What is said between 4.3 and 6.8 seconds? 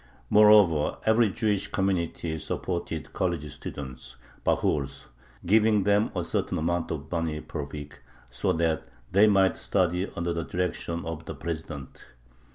(bahurs), giving them a certain